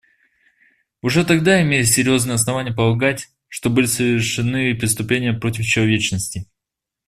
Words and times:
Уже 1.03 1.23
тогда 1.23 1.61
имелись 1.61 1.93
серьезные 1.93 2.33
основания 2.33 2.73
полагать, 2.73 3.27
что 3.49 3.69
были 3.69 3.85
совершены 3.85 4.73
преступления 4.73 5.31
против 5.31 5.63
человечности. 5.63 6.47